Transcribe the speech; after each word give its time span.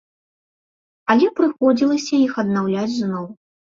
Але 1.15 1.27
прыходзілася 1.41 2.13
іх 2.25 2.43
аднаўляць 2.49 2.93
зноў. 3.01 3.25